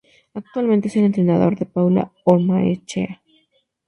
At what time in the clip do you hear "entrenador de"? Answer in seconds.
1.03-1.67